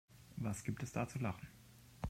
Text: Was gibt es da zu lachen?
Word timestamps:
Was 0.37 0.63
gibt 0.63 0.81
es 0.81 0.93
da 0.93 1.07
zu 1.07 1.19
lachen? 1.19 1.47